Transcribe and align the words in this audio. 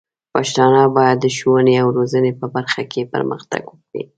پښتانه 0.33 0.81
بايد 0.95 1.17
د 1.21 1.25
ښوونې 1.37 1.75
او 1.83 1.87
روزنې 1.97 2.31
په 2.39 2.45
برخه 2.55 2.81
کې 2.91 3.09
پرمختګ 3.13 3.61
وکړي. 3.69 4.03